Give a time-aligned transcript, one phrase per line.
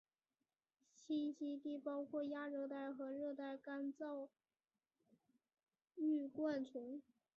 [1.07, 4.29] 栖息地包括亚热带或热带的干燥
[5.93, 7.03] 疏灌丛。